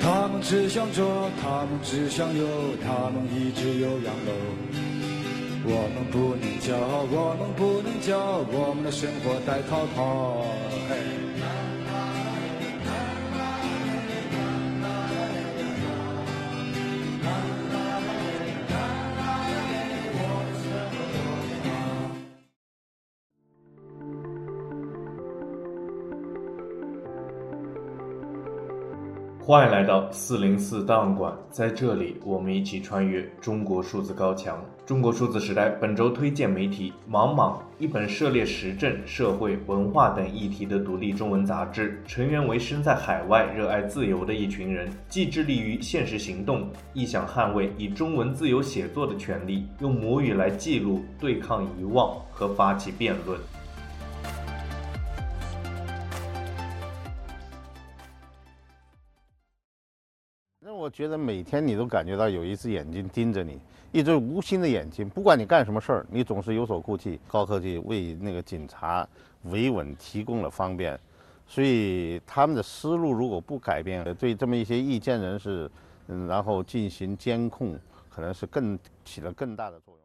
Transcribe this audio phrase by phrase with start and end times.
[0.00, 2.46] 他们只想着，他们只想有，
[2.82, 4.32] 他们一直有洋楼。
[5.62, 10.42] 我们不能骄傲，我们不能骄傲，我们的生活太滔滔。
[29.50, 34.64] 欢迎来到四零四档案馆，在这里，我们一起穿越中国数字高墙。
[34.86, 53.36] 中国数字时代本周推荐媒体《莽莽》，一本涉猎时政、社会、文化等议题的独立中文杂志，成员为身在海外、热爱自由的一群人，既致力于现实行动，亦想捍卫以中文自由写作的权利，用母语来记录、对抗遗忘和发起辩论。
[60.90, 63.58] 觉得每天你都感觉到有一只眼睛盯着你，
[63.92, 67.18] 一只无形的眼睛，不管你干什么事儿，你总是有所顾忌。
[67.26, 69.06] 高科技为那个警察
[69.44, 70.98] 维稳提供了方便，
[71.46, 75.70] 所以他们的思路如果不改变，对这么一些意见人士，
[76.08, 79.99] 嗯，然后进行监控，可能是更起了更大的作用。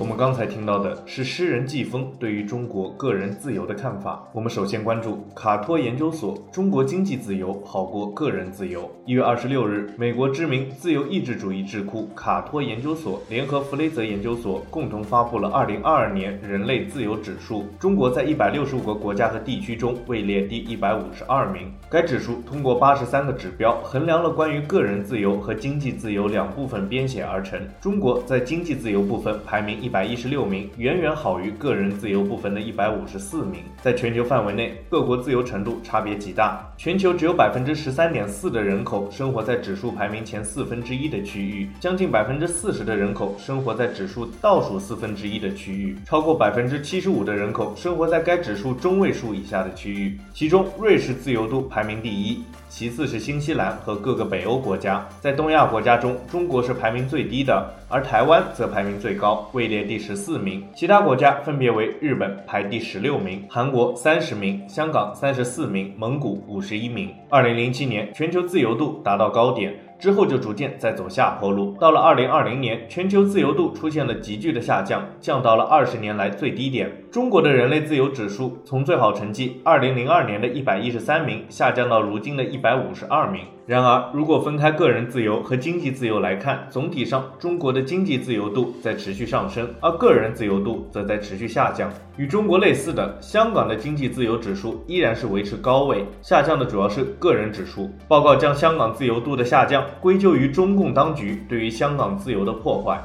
[0.00, 4.26] 我们刚才听到的是诗人季风对于中国个人自由的看法。
[4.32, 8.90] 我们首先关注卡托研究所：中国经济自由好过个人自由。
[9.04, 17.66] 一月二十六日，美国知名自由意志主义智库卡托研究所联合弗雷泽研究所共同发布了二零二二年人类自由指数。
[17.78, 21.70] 中国在一百六十五个国家和地区中位列第一百五十二名。
[21.90, 27.60] 该指数通过八十三个指标衡量了关于个人自由和经济自由两部分编写而成。
[27.82, 29.89] 中国在经济自由部分排名一。
[29.90, 33.64] 一百一十六名，远远好于个人自由部分的一百五十四名。
[33.82, 36.64] 在全球范围内，各国自由程度差别极大。
[36.76, 50.16] 全球只有百分之十三点四的人口生活在指数排名前四分之一的区域，将近百分之四十的人口生活在指数倒数四分之一的区域，超过百分之七十五的人口生活在该指数中位数以下的区域。
[50.32, 55.04] 其中，瑞士自由度排名第一，其次是新西兰和各个北欧国家。
[55.20, 67.14] 在东亚国家中，中国是排名最低的，而台湾则排名最高，位列第十四名，其他国家分别为日本排第十六名，韩国三十名，香港三十四名，蒙古五十一名。
[67.28, 69.74] 二零零七年，全球自由度达到高点。
[69.98, 76.90] 之后就逐渐在走下坡路，到了二零二零年，全球自由度出现了急剧的下降，降到了二十年来最低点。
[77.10, 83.42] 中国的人类自由指数从最好成绩二零零二年的一百一十三名下降到如今的一百五十二名。
[83.66, 91.90] 然而，如果分开个人自由和经济自由来看，总体上中国的经济自由度在持续上升，而个人自由度则在持续下降。
[92.16, 97.90] 与中国类似的，香港的经济自由指数依然是维持高位，下降的主要是个人指数。
[98.06, 103.00] 报告将香港自由度的下降归咎于中共当局对于香港自由的破坏。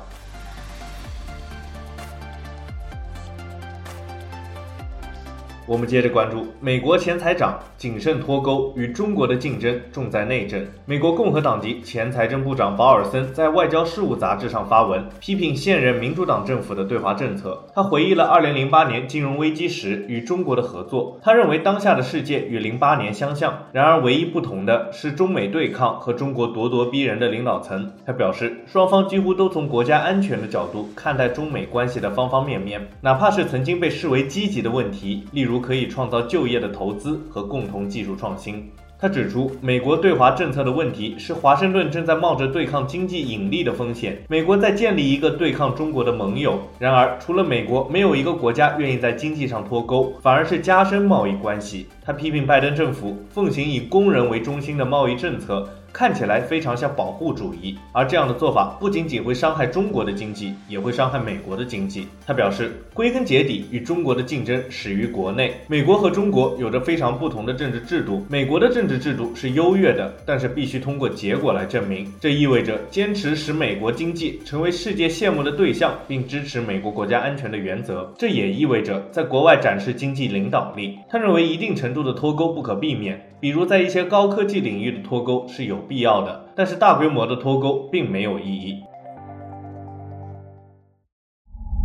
[5.67, 10.63] 我们接着关注美国前财长谨慎脱钩，与中国的竞争重在内政。
[10.85, 17.65] 美国共和党籍前财政部长保尔森在《外交事务》杂志上发文，批评现任民主党政府的对华政策。
[17.73, 21.19] 他回忆了2008年金融危机时与中国的合作。
[21.23, 27.91] 他认为当下的世界与08年相像，然而唯一不同的是中美对抗和中国咄咄逼人的领导层。
[28.05, 38.69] 他表示，双方几乎都从国家安全的角度看待中美关系的方方面面，哪怕是曾经被视为积极的问题，例如可以创造就业的投资和共同技术创新。
[38.97, 46.57] 他指出，美国对华政策的问题是华盛顿正在冒着对抗经济引力的风险，美国在建立一个对抗中国的盟友。
[46.79, 51.87] 然而，除了美国，没有一个国家愿意在经济上脱钩，反而是加深贸易关系。
[52.01, 55.67] 他批评拜登政府奉行以工人为中心的贸易政策。
[55.95, 62.05] 看起来非常像保护主义，而这样的做法不仅仅会伤害中国的经济，也会伤害美国的经济。
[62.27, 65.53] 他表示，归根结底，与中国的竞争始于国内。
[65.67, 72.11] 美国和中国有着非常不同的政治制度，美国的政治制度是优越的，但是必须通过结果来证明。
[72.19, 78.13] 这意味着坚持使美国经济成为世界羡慕的对象，并支持美国国家安全的原则。
[78.17, 80.99] 这也意味着在国外展示经济领导力。
[81.09, 88.81] 他认为一定程度的脱钩不可避免，比如在一些高科技领域的脱钩是有必要的，但是大规模的脱钩并没有意义。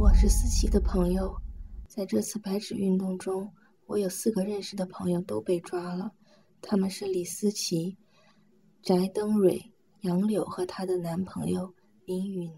[0.00, 1.35] 我是思琪的朋友，
[1.87, 3.52] 在这次白纸运动中，
[3.87, 6.12] 我有四个认识的朋友都被抓了，
[6.62, 7.97] 他们是李思琪、
[8.82, 11.75] 翟登蕊、杨柳和她的男朋友
[12.06, 12.50] 林云。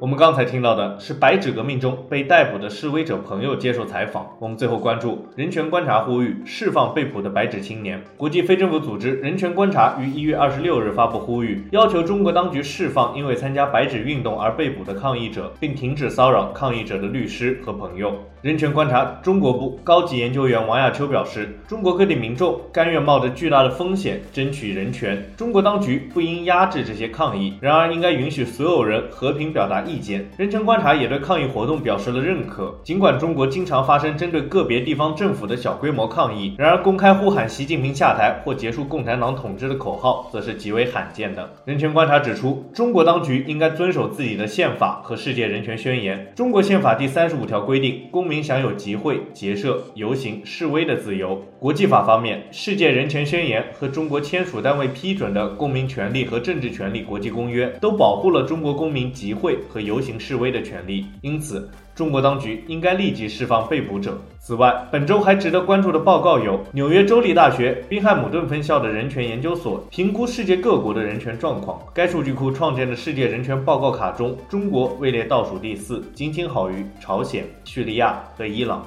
[0.00, 4.28] 我们刚才听到的是白纸革命中被逮捕的示威者朋友接受采访。
[4.38, 8.00] 我们最后关注人权观察呼吁释放被捕的白纸青年。
[8.16, 18.14] 国际非政府组织人权观察于一月二十六日发布呼吁，要求中国当局释放因为参加白纸运动而被捕的抗议者，并停止骚扰抗议者的律师和朋友。
[18.40, 30.28] 人权观察中国部高级研究员王亚秋表示，中国各地民众甘愿冒着巨大的风险争取人权，中国当局不应压制这些抗议，然而应该允许所有人和平表达意见。
[30.36, 41.48] 人权观察也对抗议活动表示了认可，尽管中国经常发生针对个别地方政府的小规模抗议，然而公开呼喊习近平下台或结束共产党统治的口号则是极为罕见的。
[41.64, 46.32] 人权观察指出，中国当局应该遵守自己的宪法和世界人权宣言。
[46.34, 51.42] 中国宪法第三十五条规定，公民享有集会、结社、游行、示威的自由。
[51.58, 61.06] 国际法方面，世界人权宣言和中国签署单位批准的公民权利和政治权利国际公约都保护了中国公民集会和游行示威的权利。
[61.20, 64.18] 因此，中国当局应该立即释放被捕者。
[64.38, 71.80] 此外，本周还值得关注的报告有：纽约州立大学宾汉姆顿分校的人权研究所评估世界各国的人权状况。
[71.92, 78.86] 该数据库创建的世界人权报告卡中，中国位列倒数第四，仅仅好于朝鲜、叙利亚和伊朗。